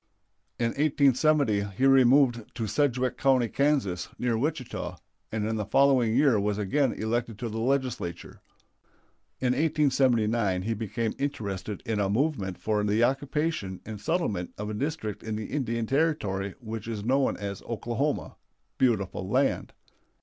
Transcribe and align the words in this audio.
In 0.57 0.69
1870 0.69 1.61
he 1.77 1.85
removed 1.85 2.45
to 2.55 2.65
Sedgwick 2.65 3.19
County, 3.19 3.47
Kansas, 3.47 4.09
near 4.17 4.35
Wichita, 4.35 4.97
and 5.31 5.45
in 5.45 5.57
the 5.57 5.63
following 5.65 6.15
year 6.15 6.39
was 6.39 6.57
again 6.57 6.91
elected 6.91 7.37
to 7.37 7.49
the 7.49 7.59
Legislature. 7.59 8.41
In 9.41 9.53
1879 9.53 10.63
he 10.63 10.73
became 10.73 11.13
interested 11.19 11.83
in 11.85 11.99
a 11.99 12.09
movement 12.09 12.57
for 12.57 12.83
the 12.83 13.03
occupation 13.03 13.79
and 13.85 14.01
settlement 14.01 14.51
of 14.57 14.71
a 14.71 14.73
district 14.73 15.21
in 15.21 15.35
the 15.35 15.51
Indian 15.51 15.85
Territory 15.85 16.55
which 16.59 16.87
is 16.87 17.05
known 17.05 17.37
as 17.37 17.61
Oklahoma 17.61 18.37
(beautiful 18.79 19.29
land). 19.29 19.71